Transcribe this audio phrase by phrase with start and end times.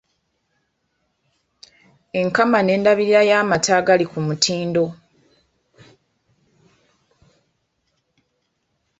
[2.19, 4.85] Enkama n’endabirira y’amata agali ku mutindo.